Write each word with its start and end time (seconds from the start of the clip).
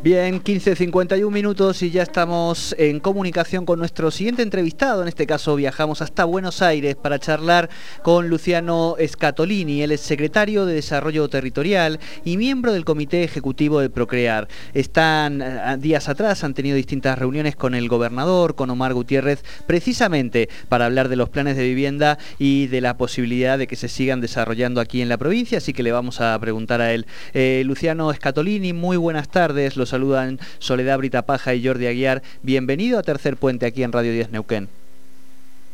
Bien, 0.00 0.44
15.51 0.44 1.28
minutos 1.28 1.82
y 1.82 1.90
ya 1.90 2.04
estamos 2.04 2.72
en 2.78 3.00
comunicación 3.00 3.66
con 3.66 3.80
nuestro 3.80 4.12
siguiente 4.12 4.42
entrevistado. 4.42 5.02
En 5.02 5.08
este 5.08 5.26
caso 5.26 5.56
viajamos 5.56 6.02
hasta 6.02 6.24
Buenos 6.24 6.62
Aires 6.62 6.94
para 6.94 7.18
charlar 7.18 7.68
con 8.04 8.28
Luciano 8.28 8.94
Scatolini. 9.04 9.82
Él 9.82 9.90
es 9.90 10.00
secretario 10.00 10.66
de 10.66 10.74
Desarrollo 10.74 11.26
Territorial 11.26 11.98
y 12.24 12.36
miembro 12.36 12.72
del 12.72 12.84
Comité 12.84 13.24
Ejecutivo 13.24 13.80
de 13.80 13.90
Procrear. 13.90 14.46
Están 14.72 15.42
eh, 15.42 15.76
días 15.80 16.08
atrás, 16.08 16.44
han 16.44 16.54
tenido 16.54 16.76
distintas 16.76 17.18
reuniones 17.18 17.56
con 17.56 17.74
el 17.74 17.88
gobernador, 17.88 18.54
con 18.54 18.70
Omar 18.70 18.94
Gutiérrez, 18.94 19.42
precisamente 19.66 20.48
para 20.68 20.86
hablar 20.86 21.08
de 21.08 21.16
los 21.16 21.28
planes 21.28 21.56
de 21.56 21.64
vivienda 21.64 22.18
y 22.38 22.68
de 22.68 22.80
la 22.82 22.96
posibilidad 22.96 23.58
de 23.58 23.66
que 23.66 23.74
se 23.74 23.88
sigan 23.88 24.20
desarrollando 24.20 24.80
aquí 24.80 25.02
en 25.02 25.08
la 25.08 25.18
provincia. 25.18 25.58
Así 25.58 25.72
que 25.72 25.82
le 25.82 25.90
vamos 25.90 26.20
a 26.20 26.38
preguntar 26.38 26.80
a 26.80 26.92
él. 26.92 27.04
Eh, 27.34 27.64
Luciano 27.66 28.14
Scatolini, 28.14 28.72
muy 28.72 28.96
buenas 28.96 29.28
tardes 29.28 29.76
saludan 29.88 30.38
Soledad 30.58 30.98
Brita 30.98 31.22
Paja 31.22 31.54
y 31.54 31.66
Jordi 31.66 31.86
Aguiar. 31.86 32.22
Bienvenido 32.42 32.98
a 32.98 33.02
Tercer 33.02 33.36
Puente 33.36 33.66
aquí 33.66 33.82
en 33.82 33.92
Radio 33.92 34.12
10 34.12 34.30
Neuquén. 34.30 34.68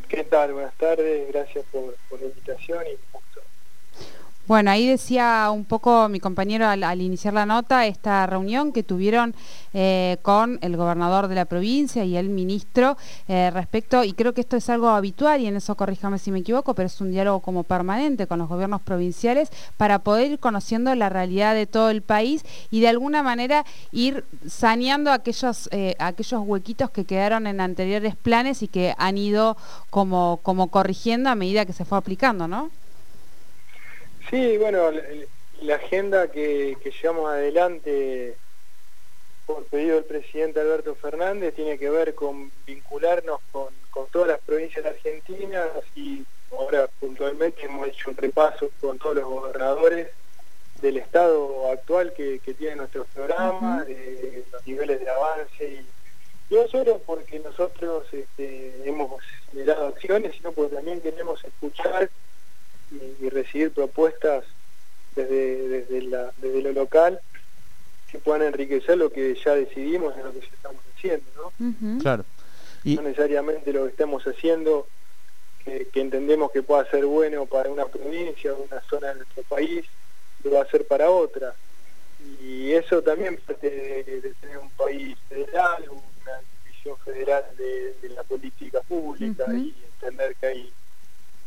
¿Qué 0.08 0.24
tal? 0.24 0.52
Buenas 0.52 0.74
tardes, 0.74 1.28
gracias 1.32 1.64
por, 1.72 1.94
la 2.20 2.26
invitación 2.26 2.78
bueno, 4.46 4.70
ahí 4.70 4.86
decía 4.86 5.50
un 5.50 5.64
poco 5.64 6.08
mi 6.08 6.20
compañero 6.20 6.68
al, 6.68 7.00
iniciar 7.00 7.32
la 7.32 7.46
nota 7.46 7.86
esta 7.86 8.26
reunión 8.26 8.72
que 8.72 8.82
tuvieron 8.82 9.34
eh, 9.72 10.18
con 10.22 10.58
el 10.60 10.76
gobernador 10.76 11.28
de 11.28 11.34
la 11.34 11.46
provincia 11.46 12.04
y 12.04 12.16
el 12.16 12.28
ministro 12.28 12.98
eh, 13.26 13.50
respecto, 13.50 14.04
y 14.04 14.12
creo 14.12 14.34
que 14.34 14.42
esto 14.42 14.56
es 14.56 14.68
algo 14.68 14.90
habitual 14.90 15.40
y 15.40 15.46
en 15.46 15.56
eso 15.56 15.74
corríjame 15.76 16.18
si 16.18 16.30
me 16.30 16.40
equivoco, 16.40 16.74
pero 16.74 16.86
es 16.86 17.00
un 17.00 17.10
diálogo 17.10 17.40
como 17.40 17.62
permanente 17.62 18.26
con 18.26 18.38
los 18.38 18.48
gobiernos 18.48 18.82
provinciales 18.82 19.50
para 19.76 20.00
poder 20.00 20.32
ir 20.32 20.38
conociendo 20.38 20.94
la 20.94 21.08
realidad 21.08 21.54
de 21.54 21.66
todo 21.66 21.88
el 21.90 22.02
país 22.02 22.44
y 22.70 22.80
de 22.80 22.88
alguna 22.88 23.22
manera 23.22 23.64
ir 23.92 24.24
saneando 24.46 25.10
aquellos, 25.10 25.68
eh, 25.72 25.96
aquellos 25.98 26.42
huequitos 26.44 26.90
que 26.90 27.04
quedaron 27.06 27.46
en 27.46 27.60
anteriores 27.60 28.14
planes 28.14 28.62
y 28.62 28.68
que 28.68 28.94
han 28.98 29.16
ido 29.16 29.56
como, 29.90 30.40
como 30.42 30.68
corrigiendo 30.68 31.30
a 31.30 31.34
medida 31.34 31.64
que 31.64 31.72
se 31.72 31.84
fue 31.84 31.96
aplicando, 31.96 32.46
¿no? 32.46 32.70
Sí, 34.30 34.56
bueno, 34.58 34.90
la, 35.60 35.74
agenda 35.76 36.28
que, 36.28 36.76
llevamos 37.02 37.30
adelante 37.30 38.36
por 39.46 39.64
pedido 39.64 39.96
del 39.96 40.04
presidente 40.04 40.60
Alberto 40.60 40.94
Fernández 40.94 41.54
tiene 41.54 41.78
que 41.78 41.90
ver 41.90 42.14
con 42.14 42.50
vincularnos 42.66 43.40
con, 43.52 43.68
todas 44.10 44.28
las 44.28 44.40
provincias 44.40 44.82
de 44.82 44.90
Argentina 44.90 45.66
y 45.94 46.24
ahora 46.50 46.88
puntualmente 47.00 47.64
hemos 47.64 47.88
hecho 47.88 48.10
un 48.10 48.16
repaso 48.16 48.70
con 48.80 48.98
todos 48.98 49.16
los 49.16 49.24
gobernadores 49.24 50.08
del 50.80 50.96
estado 50.96 51.70
actual 51.70 52.12
que, 52.12 52.40
tiene 52.58 52.76
nuestros 52.76 53.06
programas, 53.08 53.86
de 53.86 54.44
los 54.50 54.66
niveles 54.66 55.00
de 55.00 55.10
avance 55.10 55.64
y, 55.64 55.86
no 56.50 56.68
solo 56.68 57.00
porque 57.04 57.38
nosotros 57.40 58.06
este, 58.12 58.88
hemos 58.88 59.22
generado 59.50 59.88
acciones, 59.88 60.34
sino 60.36 60.52
porque 60.52 60.76
también 60.76 61.00
queremos 61.00 61.42
escuchar 61.44 62.10
y, 63.20 63.28
recibir 63.28 63.72
propuestas 63.72 64.44
desde, 65.16 65.68
desde, 65.68 66.02
la, 66.02 66.32
desde 66.38 66.62
lo 66.62 66.72
local 66.72 67.20
que 68.10 68.18
puedan 68.18 68.42
enriquecer 68.42 68.96
lo 68.98 69.10
que 69.10 69.34
ya 69.34 69.54
decidimos 69.54 70.16
en 70.16 70.24
lo 70.24 70.32
que 70.32 70.40
ya 70.40 70.54
estamos 70.54 70.82
haciendo, 70.96 71.26
¿no? 71.36 71.98
Claro. 72.00 72.24
Y... 72.84 72.96
No 72.96 73.02
necesariamente 73.02 73.72
lo 73.72 73.84
que 73.84 73.90
estamos 73.90 74.24
haciendo 74.24 74.86
que, 75.64 75.88
entendemos 75.94 76.50
que 76.52 76.62
pueda 76.62 76.88
ser 76.90 77.06
bueno 77.06 77.46
para 77.46 77.70
una 77.70 77.86
provincia 77.86 78.52
o 78.52 78.62
una 78.70 78.80
zona 78.82 79.08
de 79.08 79.14
nuestro 79.16 79.42
país, 79.44 79.86
lo 80.42 80.52
va 80.52 80.62
a 80.62 80.66
ser 80.66 80.86
para 80.86 81.10
otra. 81.10 81.54
Y 82.40 82.72
eso 82.72 83.02
también 83.02 83.38
parte 83.46 83.70
de, 83.70 84.34
tener 84.40 84.58
un 84.58 84.70
país 84.70 85.16
federal, 85.28 85.84
una 85.90 86.40
división 86.64 86.96
federal 86.98 87.44
de, 87.56 88.08
la 88.10 88.22
política 88.22 88.80
pública 88.82 89.44
y 89.52 89.74
entender 89.92 90.36
que 90.36 90.46
hay 90.46 90.72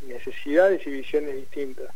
necesidades 0.06 0.86
y 0.86 0.92
visiones 0.92 1.36
distintas. 1.36 1.88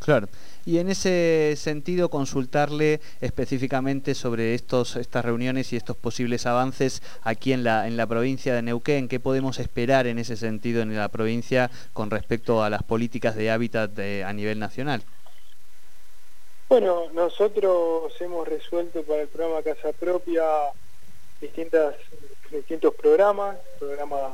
Claro. 0.00 0.28
Y 0.64 0.78
en 0.78 0.90
ese 0.90 1.54
sentido, 1.56 2.08
consultarle 2.08 3.00
específicamente 3.20 4.14
sobre 4.14 4.54
estos, 4.54 4.96
estas 4.96 5.24
reuniones 5.24 5.72
y 5.72 5.76
estos 5.76 5.96
posibles 5.96 6.46
avances 6.46 7.02
aquí 7.22 7.52
en 7.52 7.64
la, 7.64 7.88
en 7.88 7.96
la 7.96 8.06
provincia 8.06 8.54
de 8.54 8.62
Neuquén. 8.62 9.08
¿Qué 9.08 9.18
podemos 9.18 9.58
esperar 9.58 10.06
en 10.06 10.18
ese 10.18 10.36
sentido 10.36 10.82
en 10.82 10.94
la 10.94 11.08
provincia 11.08 11.70
con 11.92 12.10
respecto 12.10 12.62
a 12.62 12.70
las 12.70 12.82
políticas 12.82 13.34
de 13.34 13.50
hábitat 13.50 13.98
a 13.98 14.32
nivel 14.32 14.58
nacional? 14.58 15.02
Bueno, 16.68 17.04
nosotros 17.14 18.12
hemos 18.20 18.46
resuelto 18.46 19.02
para 19.02 19.22
el 19.22 19.28
programa 19.28 19.62
Casa 19.62 19.92
Propia 19.98 20.44
distintas, 21.40 21.94
distintos 22.50 22.94
programas, 22.94 23.56
programas 23.78 24.32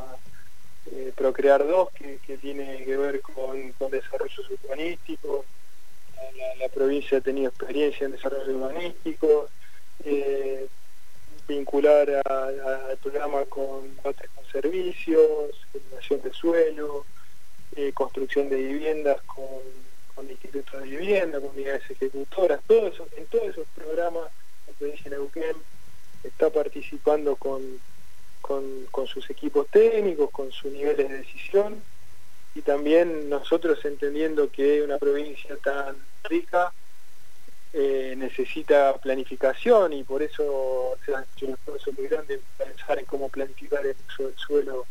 eh, 0.92 1.12
Procrear 1.14 1.66
2, 1.66 1.88
que, 2.26 2.36
tiene 2.38 2.84
que 2.84 2.96
ver 2.96 3.20
con, 3.20 3.90
desarrollos 3.90 4.50
urbanísticos. 4.50 5.44
La, 6.58 6.68
provincia 6.68 7.18
ha 7.18 7.20
tenido 7.20 7.48
experiencia 7.48 8.06
en 8.06 8.12
desarrollo 8.12 8.56
urbanístico, 8.56 9.48
eh, 10.04 10.66
vincular 11.46 12.22
al 12.26 12.96
programa 13.02 13.44
con 13.44 13.94
lotes 14.02 14.30
con 14.34 14.44
servicios, 14.50 15.66
generación 15.72 16.22
de 16.22 16.32
suelo, 16.32 17.04
eh, 17.76 17.92
construcción 17.92 18.48
de 18.48 18.56
viviendas 18.56 19.20
con, 19.22 19.60
con 20.14 20.30
institutos 20.30 20.80
de 20.82 20.88
vivienda, 20.88 21.40
con 21.40 21.50
unidades 21.50 21.90
ejecutoras, 21.90 22.60
todo 22.66 22.86
eso, 22.88 23.06
en 23.16 23.26
todos 23.26 23.48
esos 23.48 23.66
programas 23.74 24.30
la 24.66 24.72
provincia 24.78 25.10
de 25.10 25.16
Neuquén 25.16 25.56
está 26.22 26.50
participando 26.50 27.36
con 27.36 27.60
con, 28.90 29.06
sus 29.06 29.28
equipos 29.30 29.66
técnicos, 29.68 30.30
con 30.30 30.50
sus 30.52 30.72
niveles 30.72 31.08
de 31.08 31.18
decisión 31.18 31.82
y 32.54 32.62
también 32.62 33.28
nosotros 33.28 33.84
entendiendo 33.84 34.50
que 34.50 34.82
una 34.82 34.98
provincia 34.98 35.56
tan 35.62 35.96
rica 36.24 36.72
eh, 37.72 38.14
necesita 38.16 38.96
planificación 38.98 39.92
y 39.92 40.04
por 40.04 40.22
eso 40.22 40.96
se 41.04 41.14
ha 41.14 41.24
hecho 41.34 41.46
un 41.46 41.54
esfuerzo 41.54 41.90
muy 41.96 42.06
grande 42.06 42.40
pensar 42.56 42.98
en 42.98 43.04
cómo 43.04 43.28
planificar 43.28 43.84
el 43.84 43.96
uso 44.08 44.28
del 44.28 44.36
suelo 44.36 44.86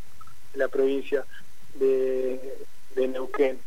en 0.53 0.59
la 0.59 0.67
provincia 0.67 1.25
de, 1.75 2.57
Neuquén. 2.95 3.59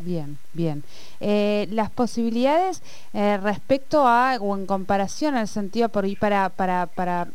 Bien, 0.00 0.38
bien. 0.52 0.82
Eh, 1.20 1.68
las 1.70 1.90
posibilidades 1.90 2.82
eh, 3.12 3.36
respecto 3.36 4.06
a, 4.06 4.36
o 4.40 4.56
en 4.56 4.66
comparación 4.66 5.34
al 5.34 5.46
sentido 5.46 5.88
por 5.90 6.06
para, 6.18 6.48
para 6.48 7.28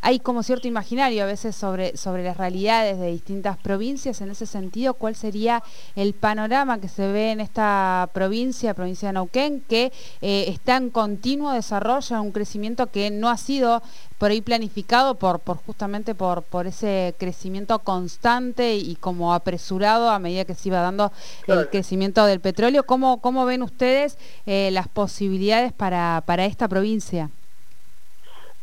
hay 0.00 0.20
como 0.20 0.42
cierto 0.42 0.68
imaginario 0.68 1.24
a 1.24 1.26
veces 1.26 1.56
sobre, 1.56 1.96
sobre 1.96 2.22
las 2.22 2.36
realidades 2.36 2.98
de 2.98 3.10
distintas 3.10 3.56
provincias. 3.56 4.20
En 4.20 4.30
ese 4.30 4.46
sentido, 4.46 4.94
¿cuál 4.94 5.16
sería 5.16 5.62
el 5.96 6.14
panorama 6.14 6.80
que 6.80 6.88
se 6.88 7.10
ve 7.10 7.32
en 7.32 7.40
esta 7.40 8.08
provincia, 8.12 8.74
provincia 8.74 9.08
de 9.08 9.14
Neuquén, 9.14 9.60
que 9.68 9.92
eh, 10.20 10.44
está 10.48 10.76
en 10.76 10.90
continuo 10.90 11.52
desarrollo, 11.52 12.22
un 12.22 12.32
crecimiento 12.32 12.86
que 12.86 13.10
no 13.10 13.28
ha 13.28 13.36
sido 13.36 13.82
por 14.18 14.30
ahí 14.30 14.40
planificado 14.40 15.14
por, 15.14 15.40
por 15.40 15.56
justamente 15.58 16.14
por, 16.14 16.42
por 16.42 16.66
ese 16.66 17.14
crecimiento 17.18 17.78
constante 17.80 18.76
y 18.76 18.96
como 18.96 19.32
apresurado 19.32 20.10
a 20.10 20.18
medida 20.18 20.44
que 20.44 20.54
se 20.54 20.68
iba 20.68 20.80
dando 20.80 21.12
el 21.46 21.68
crecimiento 21.70 22.24
del 22.24 22.40
petróleo? 22.40 22.84
¿Cómo, 22.84 23.20
cómo 23.20 23.46
ven 23.46 23.62
ustedes 23.62 24.18
eh, 24.46 24.70
las 24.72 24.88
posibilidades 24.88 25.72
para, 25.72 26.22
para 26.26 26.44
esta 26.44 26.68
provincia? 26.68 27.30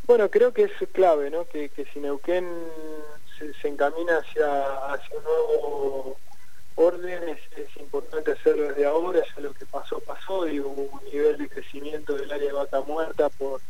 Bueno, 0.08 0.30
creo 0.30 0.54
que 0.54 0.64
es 0.64 0.72
clave, 0.92 1.32
¿no? 1.32 1.46
Que, 1.46 1.72
si 1.92 2.00
Neuquén 2.00 2.48
se, 3.40 3.68
encamina 3.68 4.18
hacia, 4.20 4.94
hacia 4.94 5.18
un 5.18 5.24
nuevo 5.24 6.18
orden, 6.76 7.30
es, 7.30 7.78
importante 7.78 8.34
hacerlo 8.34 8.68
desde 8.68 8.86
ahora, 8.86 9.22
ya 9.36 9.42
lo 9.42 9.54
que 9.54 9.66
pasó, 9.66 10.00
pasó, 10.02 10.48
y 10.48 10.60
hubo 10.60 10.84
un 10.84 11.04
nivel 11.12 11.40
de 11.40 11.50
crecimiento 11.50 12.14
del 12.14 12.32
área 12.32 12.48
de 12.48 12.54
vaca 12.54 12.82
muerta 12.82 13.30
por 13.30 13.62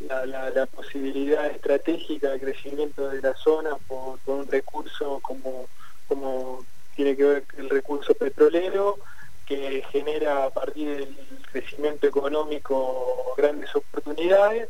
la, 0.00 0.66
posibilidad 0.66 1.46
estratégica 1.46 2.30
de 2.30 2.40
crecimiento 2.40 3.08
de 3.08 3.20
la 3.20 3.34
zona 3.34 3.76
por, 3.88 4.20
un 4.26 4.46
recurso 4.46 5.18
como, 5.20 5.66
como 6.06 6.64
tiene 6.94 7.16
que 7.16 7.24
ver 7.24 7.44
el 7.58 7.68
recurso 7.68 8.14
petrolero, 8.14 8.98
que 9.46 9.82
genera 9.90 10.44
a 10.44 10.50
partir 10.50 10.96
del 10.96 11.16
crecimiento 11.50 12.06
económico 12.06 13.34
grandes 13.36 13.74
oportunidades 13.74 14.68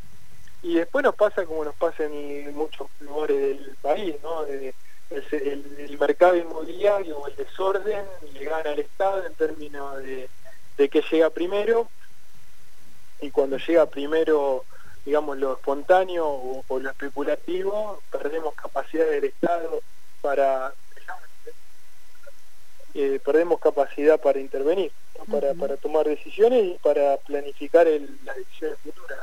y 0.62 0.74
después 0.74 1.02
nos 1.04 1.16
pasa 1.16 1.44
como 1.44 1.64
nos 1.64 1.74
pasa 1.74 2.04
en 2.04 2.54
muchos 2.54 2.88
lugares 3.00 3.36
del 3.36 3.76
país, 3.82 4.14
¿no? 4.22 4.44
el, 4.46 4.74
mercado 5.98 6.36
inmobiliario 6.36 7.18
o 7.76 7.78
desorden 7.78 8.06
le 8.32 8.44
gana 8.44 8.70
al 8.70 8.78
Estado 8.78 9.26
en 9.26 9.34
términos 9.34 9.98
de, 9.98 10.28
que 10.88 11.02
llega 11.10 11.30
primero. 11.30 11.88
Y 13.20 13.30
cuando 13.30 13.56
llega 13.56 13.86
primero 13.86 14.64
digamos 15.04 15.36
lo 15.38 15.54
espontáneo 15.54 16.26
o, 16.26 16.78
lo 16.78 16.90
especulativo 16.90 18.00
perdemos 18.10 18.54
capacidad 18.54 19.06
del 19.06 19.24
Estado 19.24 19.80
para 20.20 20.72
eh, 22.94 23.18
perdemos 23.24 23.58
capacidad 23.58 24.20
para 24.20 24.38
intervenir 24.38 24.92
para, 25.30 25.54
para 25.54 25.76
tomar 25.76 26.06
decisiones 26.06 26.64
y 26.64 26.78
para 26.82 27.16
planificar 27.18 27.86
las 28.24 28.36
decisiones 28.36 28.78
futuras. 28.82 29.18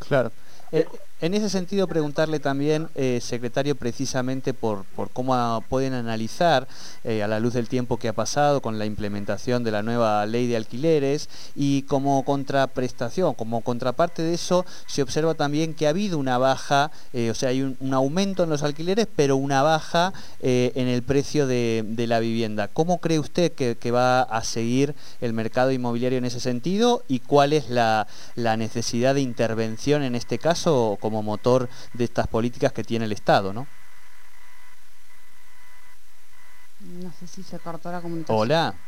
Claro. 0.00 0.32
Eh, 0.72 0.86
en 1.24 1.32
ese 1.32 1.48
sentido, 1.48 1.88
preguntarle 1.88 2.38
también, 2.38 2.90
eh, 2.94 3.18
secretario, 3.22 3.76
precisamente 3.76 4.52
por, 4.52 4.84
por 4.94 5.08
cómo 5.08 5.64
pueden 5.70 5.94
analizar, 5.94 6.68
eh, 7.02 7.22
a 7.22 7.28
la 7.28 7.40
luz 7.40 7.54
del 7.54 7.66
tiempo 7.66 7.96
que 7.96 8.08
ha 8.08 8.12
pasado 8.12 8.60
con 8.60 8.78
la 8.78 8.84
implementación 8.84 9.64
de 9.64 9.70
la 9.70 9.82
nueva 9.82 10.26
ley 10.26 10.46
de 10.46 10.58
alquileres, 10.58 11.30
y 11.56 11.84
como 11.84 12.22
contraprestación, 12.26 13.32
como 13.32 13.62
contraparte 13.62 14.22
de 14.22 14.34
eso, 14.34 14.66
se 14.86 15.00
observa 15.00 15.32
también 15.32 15.72
que 15.72 15.86
ha 15.86 15.90
habido 15.90 16.18
una 16.18 16.36
baja, 16.36 16.90
eh, 17.14 17.30
o 17.30 17.34
sea, 17.34 17.48
hay 17.48 17.62
un, 17.62 17.94
aumento 17.94 18.44
en 18.44 18.50
los 18.50 18.62
alquileres, 18.62 19.06
pero 19.16 19.36
una 19.36 19.62
baja 19.62 20.12
en 20.40 20.88
el 20.88 21.02
precio 21.02 21.46
de, 21.46 22.04
la 22.06 22.18
vivienda. 22.18 22.68
¿Cómo 22.68 22.98
cree 22.98 23.18
usted 23.18 23.52
que, 23.52 23.90
va 23.90 24.22
a 24.22 24.42
seguir 24.42 24.94
el 25.20 25.32
mercado 25.32 25.70
inmobiliario 25.70 26.18
en 26.18 26.24
ese 26.24 26.40
sentido 26.40 27.02
y 27.08 27.20
cuál 27.20 27.52
es 27.52 27.70
la, 27.70 28.08
la 28.34 28.56
necesidad 28.56 29.14
de 29.14 29.20
intervención 29.20 30.02
en 30.02 30.16
este 30.16 30.38
caso? 30.38 30.98
Motor 31.22 31.68
de 31.92 32.04
estas 32.04 32.28
políticas 32.28 32.72
que 32.72 32.84
tiene 32.84 33.04
el 33.06 33.12
Estado, 33.12 33.52
¿no? 33.52 33.68
No 36.78 37.12
sé 37.12 37.26
si 37.26 37.42
se 37.42 37.58
cortó 37.58 37.90
la 37.90 38.00
comunicación. 38.00 38.38
Hola. 38.38 38.78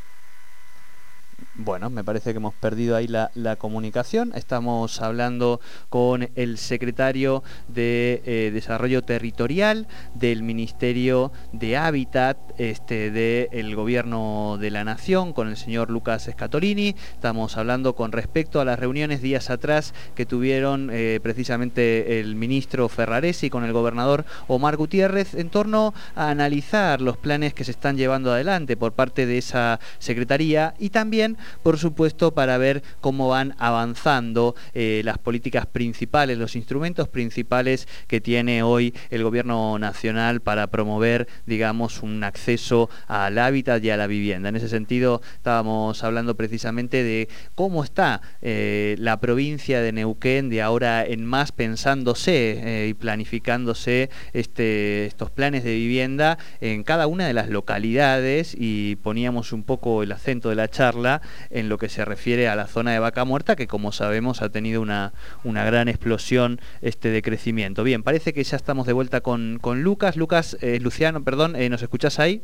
Bueno, 1.59 1.89
me 1.89 2.05
parece 2.05 2.33
que 2.33 2.37
hemos 2.37 2.53
perdido 2.53 2.97
ahí 2.97 3.07
la, 3.09 3.57
comunicación. 3.57 4.33
Estamos 4.35 5.01
hablando 5.01 5.59
con 5.89 6.29
el 6.35 6.59
secretario 6.59 7.43
de 7.67 8.23
eh, 8.27 8.51
Desarrollo 8.53 9.01
Territorial 9.01 9.87
del 10.15 10.43
Ministerio 10.43 11.33
de 11.53 11.79
Hábitat 11.79 12.37
este, 12.59 13.11
del 13.11 13.75
Gobierno 13.75 14.59
de 14.61 14.71
la 14.71 14.85
Nación, 14.85 15.33
con 15.33 15.49
el 15.49 15.57
señor 15.57 15.91
Lucas 15.91 16.29
Escatolini. 16.29 16.95
Estamos 17.15 17.57
hablando 17.57 17.95
con 17.95 18.13
respecto 18.13 18.61
a 18.61 18.67
las 18.67 18.79
reuniones 18.79 19.23
días 19.23 19.49
atrás 19.49 19.95
que 20.15 20.27
tuvieron 20.27 20.91
eh, 20.93 21.21
precisamente 21.23 22.21
el 22.21 22.35
ministro 22.35 22.91
Ferraresi 22.91 23.49
con 23.49 23.65
el 23.65 23.73
gobernador 23.73 24.27
Omar 24.47 24.77
Gutiérrez 24.77 25.35
en 25.35 25.49
torno 25.49 25.95
a 26.17 26.29
analizar 26.29 27.01
los 27.01 27.17
planes 27.17 27.55
que 27.55 27.65
se 27.65 27.71
están 27.71 27.97
llevando 27.97 28.31
adelante 28.31 28.77
por 28.77 28.93
parte 28.93 29.25
de 29.25 29.39
esa 29.39 29.81
secretaría 29.99 30.75
y 30.79 30.91
también 30.91 31.39
por 31.63 31.79
supuesto, 31.79 32.33
para 32.33 32.59
ver 32.59 32.83
cómo 33.01 33.29
van 33.29 33.55
avanzando 33.59 34.55
eh, 34.75 35.03
las 35.05 35.19
políticas 35.19 35.67
principales, 35.67 36.39
los 36.39 36.57
instrumentos 36.57 37.09
principales 37.09 37.89
que 38.07 38.21
tiene 38.21 38.63
hoy 38.63 38.95
el 39.11 39.23
gobierno 39.23 39.79
nacional 39.79 40.41
para 40.41 40.69
promover, 40.69 41.29
digamos, 41.47 42.03
un 42.03 42.25
acceso 42.25 42.91
al 43.07 43.39
hábitat 43.39 43.83
y 43.85 43.91
a 43.91 43.97
la 43.97 44.07
vivienda. 44.07 44.49
En 44.49 44.57
ese 44.57 44.69
sentido, 44.69 45.21
estábamos 45.35 46.03
hablando 46.05 46.37
precisamente 46.37 47.03
de 47.03 47.29
cómo 47.55 47.85
está 47.85 48.21
eh, 48.43 48.97
la 48.99 49.21
provincia 49.21 49.81
de 49.81 49.93
Neuquén 49.93 50.49
de 50.49 50.63
ahora 50.63 51.05
en 51.05 51.25
más 51.25 51.53
pensándose 51.53 52.85
eh, 52.85 52.89
y 52.89 52.95
planificándose 52.95 54.11
este, 54.33 55.07
estos 55.07 55.31
planes 55.31 55.65
de 55.65 55.75
vivienda 55.75 56.39
en 56.61 56.83
cada 56.83 57.07
una 57.07 57.27
de 57.27 57.33
las 57.33 57.49
localidades 57.49 58.55
y 58.59 58.97
poníamos 58.97 59.53
un 59.53 59.63
poco 59.63 60.03
el 60.03 60.13
acento 60.13 60.49
de 60.49 60.57
la 60.57 60.69
charla 60.69 61.23
en 61.51 61.69
lo 61.69 61.79
que 61.79 61.89
se 61.89 62.05
refiere 62.05 62.49
a 62.49 62.57
la 62.57 62.67
zona 62.67 62.93
de 62.93 62.99
Vaca 62.99 63.25
Muerta, 63.25 63.57
que 63.57 63.67
como 63.67 63.93
sabemos 63.93 64.43
ha 64.43 64.49
tenido 64.49 64.81
una, 64.81 65.13
una 65.45 65.65
gran 65.65 65.89
explosión 65.89 66.61
este, 66.83 67.11
de 67.11 67.23
crecimiento. 67.23 67.85
Bien, 67.85 68.03
parece 68.03 68.33
que 68.33 68.45
ya 68.45 68.57
estamos 68.57 68.87
de 68.87 68.93
vuelta 68.93 69.21
con, 69.21 69.59
con 69.61 69.83
Lucas. 69.83 70.17
Lucas, 70.17 70.57
eh, 70.61 70.79
Luciano, 70.81 71.23
perdón, 71.23 71.57
eh, 71.57 71.69
¿nos 71.69 71.83
escuchás 71.83 72.19
ahí? 72.19 72.43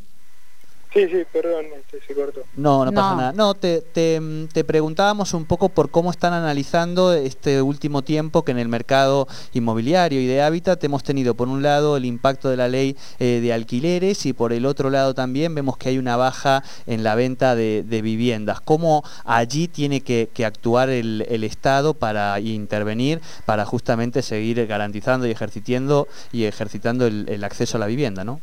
Sí, 0.93 1.09
sí, 1.09 1.23
perdón, 1.33 1.67
este, 1.79 2.07
se 2.07 2.15
cortó. 2.15 2.43
No, 2.55 2.85
no, 2.85 2.93
pasa 2.93 3.17
nada. 3.17 3.33
No, 3.33 3.55
te, 3.55 3.81
te, 3.81 4.65
preguntábamos 4.65 5.33
un 5.33 5.47
poco 5.47 5.71
por 5.71 5.91
cómo 5.91 6.11
están 6.11 6.35
analizando 6.35 7.15
este 7.15 7.63
último 7.63 8.03
tiempo 8.03 8.45
que 8.45 8.53
en 8.53 8.59
el 8.59 8.69
mercado 8.69 9.27
inmobiliario 9.55 10.21
y 10.21 10.27
de 10.27 10.43
hábitat 10.43 10.85
hemos 10.85 11.03
tenido, 11.03 11.35
por 11.35 11.49
un 11.49 11.63
lado, 11.63 11.97
el 11.97 12.05
impacto 12.05 12.51
de 12.51 12.59
la 12.59 12.69
ley 12.69 12.95
eh, 13.19 13.41
de 13.43 13.53
alquileres 13.55 14.27
y 14.27 14.35
por 14.35 14.53
el 14.53 14.67
otro 14.67 14.91
lado 14.91 15.15
también 15.15 15.55
vemos 15.55 15.79
que 15.79 15.89
hay 15.89 15.97
una 15.97 16.17
baja 16.17 16.63
en 16.87 17.03
la 17.03 17.15
venta 17.15 17.55
de, 17.55 17.83
viviendas. 18.03 18.61
¿Cómo 18.61 19.03
allí 19.25 19.69
tiene 19.69 20.03
que, 20.03 20.29
actuar 20.45 20.91
el, 20.91 21.23
Estado 21.43 21.95
para 21.95 22.39
intervenir, 22.41 23.21
para 23.47 23.65
justamente 23.65 24.23
seguir 24.23 24.67
garantizando 24.67 25.27
y 25.27 25.31
ejercitando, 25.31 26.07
y 26.33 26.45
ejercitando 26.45 27.07
el, 27.07 27.27
el 27.29 27.45
acceso 27.45 27.77
a 27.79 27.81
la 27.81 27.87
vivienda, 27.87 28.25
¿no? 28.25 28.41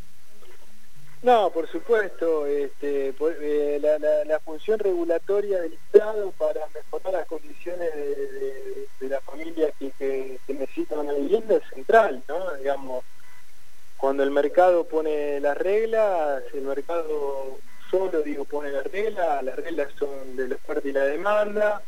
No, 1.21 1.49
por 1.51 1.67
supuesto, 1.67 2.45
este, 2.45 3.13
eh, 3.41 4.25
la, 4.25 4.39
función 4.39 4.79
regulatoria 4.79 5.59
del 5.59 5.73
Estado 5.73 6.31
para 6.37 6.61
mejorar 6.73 7.13
las 7.13 7.27
condiciones 7.27 7.93
de, 7.93 9.09
la 9.09 9.19
familia 9.21 9.69
que, 9.77 9.91
que, 9.97 10.39
necesita 10.47 10.97
una 10.97 11.13
vivienda 11.13 11.55
es 11.55 11.63
central, 11.73 12.23
¿no? 12.29 12.53
Digamos, 12.55 13.03
cuando 13.97 14.23
el 14.23 14.31
mercado 14.31 14.85
pone 14.85 15.41
las 15.41 15.57
reglas, 15.57 16.43
el 16.53 16.61
mercado 16.61 17.57
solo, 17.91 18.21
digo, 18.21 18.45
pone 18.45 18.71
las 18.71 18.85
reglas, 18.85 19.43
las 19.43 19.57
reglas 19.57 19.89
son 19.99 20.37
de 20.37 20.47
la 20.47 20.55
oferta 20.55 20.87
y 20.87 20.93
la 20.93 21.03
demanda, 21.03 21.81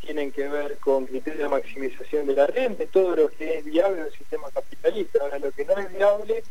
tienen 0.00 0.30
que 0.30 0.48
ver 0.48 0.78
con 0.78 1.06
criterios 1.06 1.42
de 1.42 1.48
maximización 1.48 2.26
de 2.28 2.34
la 2.34 2.46
renta, 2.46 2.84
todo 2.92 3.16
lo 3.16 3.28
que 3.30 3.58
es 3.58 3.64
viable 3.64 3.98
en 4.00 4.06
el 4.06 4.12
sistema 4.12 4.48
capitalista. 4.54 5.18
Ahora, 5.22 5.40
lo 5.40 5.50
que 5.50 5.64
no 5.64 5.76
es 5.76 5.92
viable 5.92 6.44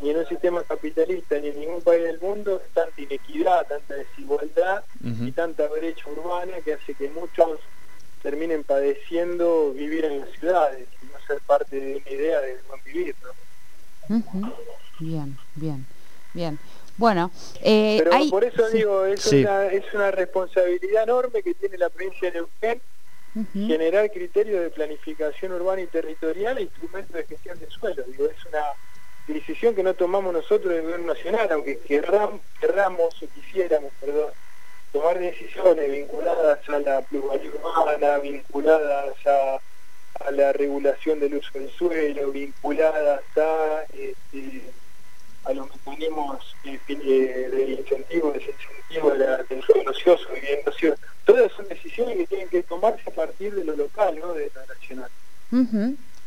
ni 0.00 0.10
en 0.10 0.18
un 0.18 0.26
sistema 0.26 0.62
capitalista 0.62 1.38
ni 1.38 1.48
en 1.48 1.60
ningún 1.60 1.82
país 1.82 2.02
del 2.02 2.20
mundo 2.20 2.62
tanta 2.74 3.00
inequidad, 3.00 3.66
tanta 3.66 3.94
desigualdad 3.94 4.84
y 5.02 5.32
tanta 5.32 5.66
brecha 5.68 6.08
urbana 6.10 6.60
que 6.64 6.74
hace 6.74 6.94
que 6.94 7.08
muchos 7.10 7.60
terminen 8.22 8.64
padeciendo 8.64 9.72
vivir 9.72 10.04
en 10.04 10.20
las 10.20 10.30
ciudades 10.30 10.88
y 11.02 11.06
no 11.06 11.12
ser 11.26 11.40
parte 11.46 11.78
de 11.78 11.96
una 11.96 12.10
idea 12.10 12.40
de 12.40 12.58
buen 12.68 12.82
vivir. 12.84 13.14
Bien, 14.98 15.36
bien, 15.54 15.86
bien. 16.32 16.58
Bueno, 16.96 17.30
eh, 17.62 18.00
pero 18.02 18.30
por 18.30 18.44
eso 18.44 18.68
digo, 18.70 19.04
es, 19.04 19.26
una, 19.32 19.66
es 19.66 19.84
una 19.92 20.10
responsabilidad 20.10 21.02
enorme 21.02 21.42
que 21.42 21.54
tiene 21.54 21.76
la 21.76 21.90
provincia 21.90 22.30
de 22.30 22.38
Neuquén 22.38 22.80
generar 23.52 24.10
criterios 24.10 24.62
de 24.62 24.70
planificación 24.70 25.52
urbana 25.52 25.82
y 25.82 25.86
territorial 25.86 26.56
e 26.56 26.62
instrumentos 26.62 27.12
de 27.12 27.24
gestión 27.24 27.58
de 27.58 27.68
suelo. 27.68 28.02
Digo, 28.04 28.26
es 28.26 28.46
una 28.46 28.62
decisión 29.26 29.74
que 29.74 29.82
no 29.82 29.94
tomamos 29.94 30.32
nosotros 30.32 30.72
en 30.72 30.78
el 30.78 30.82
gobierno 30.82 31.14
nacional, 31.14 31.48
aunque 31.50 31.78
querramos, 31.78 33.22
o 33.22 33.26
quisiéramos, 33.34 33.92
perdón, 34.00 34.30
tomar 34.92 35.18
decisiones 35.18 35.90
vinculadas 35.90 36.68
a 36.68 36.78
la 36.78 37.02
pluralidad 37.02 37.54
urbana, 37.54 38.18
vinculadas 38.18 39.14
a, 39.26 39.60
la 40.30 40.52
regulación 40.52 41.20
del 41.20 41.34
uso 41.34 41.58
del 41.58 41.70
suelo, 41.70 42.30
vinculadas 42.30 43.20
a, 43.36 43.82
este, 43.92 44.62
los 45.52 45.68
mecanismos 45.70 46.56
eh, 46.64 46.78
eh, 46.88 47.48
de 47.52 47.64
incentivo, 47.72 48.32
desincentivo 48.32 49.10
de 49.10 49.18
la, 49.18 49.42
del 49.44 49.62
suelo 49.62 49.90
ocioso, 49.90 50.26
vivienda. 50.32 50.72
Todas 51.24 51.52
son 51.52 51.68
decisiones 51.68 52.16
que 52.16 52.26
tienen 52.26 52.48
que 52.48 52.62
tomarse 52.62 53.02
a 53.08 53.12
partir 53.12 53.54
de 53.54 53.64
lo 53.64 53.76
local, 53.76 54.18
no 54.18 54.32
de 54.32 54.50
lo 54.54 54.66
nacional. 54.66 55.10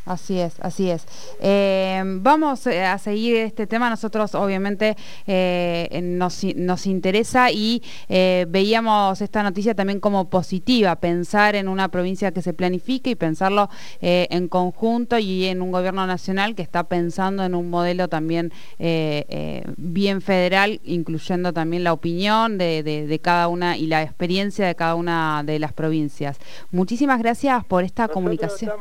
Así 0.06 0.40
es, 0.40 0.56
así 0.62 0.90
es. 0.90 1.06
Eh, 1.40 2.02
vamos 2.04 2.66
eh, 2.66 2.84
a 2.84 2.98
seguir 2.98 3.36
este 3.36 3.68
tema. 3.68 3.90
Nosotros 3.90 4.34
obviamente 4.34 4.96
eh, 5.28 6.00
nos, 6.02 6.44
nos, 6.56 6.88
interesa 6.88 7.52
y 7.52 7.84
veíamos 8.08 9.22
esta 9.22 9.44
noticia 9.44 9.76
también 9.76 10.00
como 10.00 10.30
positiva, 10.30 10.96
pensar 10.96 11.56
en 11.56 11.68
una 11.68 11.90
provincia 11.90 12.32
que 12.32 12.42
se 12.42 12.54
planifique 12.54 13.12
y 13.12 13.16
pensarlo 13.16 13.70
en 14.02 14.48
conjunto 14.48 15.20
y 15.20 15.46
en 15.46 15.62
un 15.62 15.72
gobierno 15.72 16.08
nacional 16.08 16.56
que 16.56 16.62
está 16.64 16.86
pensando 16.86 17.44
en 17.44 17.54
un 17.54 17.70
modelo 17.70 18.08
también 18.08 18.52
bien 18.80 20.22
federal, 20.22 20.80
incluyendo 20.84 21.54
también 21.54 21.84
la 21.84 21.94
opinión 21.94 22.58
de, 22.58 23.20
cada 23.22 23.48
una 23.48 23.78
y 23.78 23.88
la 23.88 24.02
experiencia 24.02 24.66
de 24.66 24.76
cada 24.76 24.96
una 24.96 25.44
de 25.46 25.60
las 25.60 25.74
provincias. 25.74 26.38
Muchísimas 26.72 27.20
gracias 27.20 27.66
por 27.66 27.84
esta 27.84 28.08
comunicación. 28.08 28.72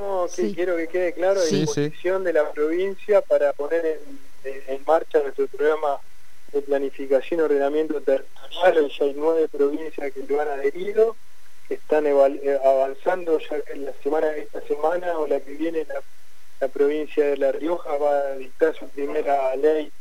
quiero 0.55 0.77
que 0.77 0.87
quede 0.87 1.08
claro, 1.13 1.41
de 1.41 1.51
disposición 1.51 2.25
de 2.25 2.33
la 2.33 2.51
provincia 2.53 3.21
para 3.23 3.53
poner 3.53 4.01
en, 4.45 4.81
marcha 4.87 5.21
nuestro 5.21 5.47
programa 5.49 5.99
de 6.53 6.63
planificación 6.63 7.41
y 7.41 7.43
ordenamiento 7.43 8.01
territorial. 8.01 8.91
Ya 8.91 9.05
hay 9.05 9.15
nueve 9.17 9.49
provincias 9.49 10.13
que 10.13 10.23
lo 10.27 10.41
han 10.41 10.49
adherido, 10.49 11.17
que 11.67 11.75
están 11.75 12.07
eh, 12.07 12.59
avanzando 12.65 13.39
ya 13.39 13.57
en 13.75 13.85
la 13.85 13.93
semana 14.03 14.31
esta 14.33 14.61
semana 14.63 15.19
o 15.19 15.27
la 15.27 15.41
que 15.41 15.53
viene 15.53 15.87
la, 16.61 16.69
provincia 16.69 17.25
de 17.25 17.37
La 17.37 17.53
Rioja 17.53 17.97
va 17.99 18.19
a 18.19 18.35
dictar 18.35 18.75
su 18.75 18.89
primera 18.89 19.55
ley 19.57 19.93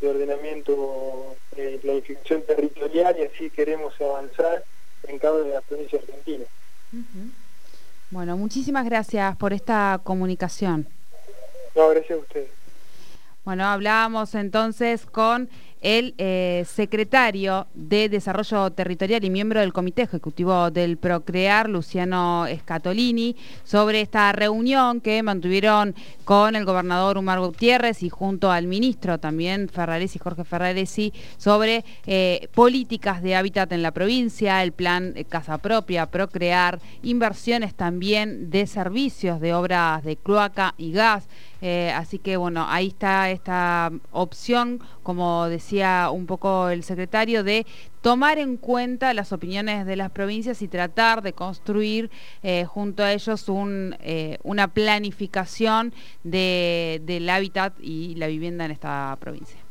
de 0.00 0.08
ordenamiento 0.08 1.36
eh, 1.56 1.72
y 1.74 1.78
planificación 1.78 2.42
territorial 2.42 3.16
y 3.18 3.24
así 3.24 3.50
queremos 3.50 4.00
avanzar 4.00 4.64
en 5.08 5.18
cada 5.18 5.34
una 5.34 5.48
de 5.48 5.54
las 5.54 5.64
provincias 5.64 6.02
argentinas. 6.02 6.48
Bueno, 8.10 8.36
muchísimas 8.36 8.84
gracias 8.84 9.36
por 9.36 9.52
esta 9.52 10.00
comunicación. 10.02 10.86
No, 11.74 11.88
gracias 11.88 12.18
a 12.18 12.22
ustedes. 12.22 12.48
Bueno, 13.44 13.64
hablábamos 13.64 14.34
entonces 14.34 15.06
con 15.06 15.48
el 15.80 16.14
eh, 16.18 16.64
secretario 16.66 17.66
de 17.74 18.08
Desarrollo 18.08 18.70
Territorial 18.70 19.24
y 19.24 19.30
miembro 19.30 19.60
del 19.60 19.72
Comité 19.72 20.02
Ejecutivo 20.02 20.70
del 20.70 20.96
Procrear, 20.96 21.68
Luciano 21.68 22.46
Scatolini, 22.60 23.36
sobre 23.62 24.00
esta 24.00 24.32
reunión 24.32 25.00
que 25.00 25.22
mantuvieron 25.22 25.94
con 26.24 26.56
el 26.56 26.64
gobernador 26.64 27.18
Umar 27.18 27.40
Gutiérrez 27.40 28.02
y 28.02 28.08
junto 28.08 28.50
al 28.50 28.66
ministro 28.66 29.18
también 29.18 29.68
Ferraresi, 29.68 30.18
Jorge 30.18 30.44
Ferraresi, 30.44 31.12
sobre 31.36 31.84
eh, 32.06 32.48
políticas 32.54 33.22
de 33.22 33.36
hábitat 33.36 33.70
en 33.72 33.82
la 33.82 33.92
provincia, 33.92 34.62
el 34.62 34.72
plan 34.72 35.14
Casa 35.28 35.58
Propia, 35.58 36.06
Procrear, 36.06 36.80
inversiones 37.02 37.74
también 37.74 38.50
de 38.50 38.66
servicios, 38.66 39.40
de 39.40 39.54
obras 39.54 40.02
de 40.04 40.16
cloaca 40.16 40.74
y 40.78 40.92
gas. 40.92 41.28
Eh, 41.62 41.90
así 41.94 42.18
que 42.18 42.36
bueno, 42.36 42.66
ahí 42.68 42.88
está 42.88 43.30
esta 43.30 43.90
opción, 44.12 44.80
como 45.02 45.46
decía 45.46 45.65
un 45.72 46.26
poco 46.26 46.68
el 46.68 46.82
secretario, 46.82 47.44
de 47.44 47.66
tomar 48.00 48.38
en 48.38 48.56
cuenta 48.56 49.12
las 49.14 49.32
opiniones 49.32 49.86
de 49.86 49.96
las 49.96 50.10
provincias 50.10 50.62
y 50.62 50.68
tratar 50.68 51.22
de 51.22 51.32
construir 51.32 52.10
eh, 52.42 52.64
junto 52.64 53.02
a 53.02 53.12
ellos 53.12 53.44
eh, 54.00 54.38
una 54.42 54.68
planificación 54.68 55.92
del 56.22 57.30
hábitat 57.30 57.74
y 57.80 58.14
la 58.14 58.26
vivienda 58.28 58.64
en 58.64 58.70
esta 58.70 59.16
provincia. 59.20 59.65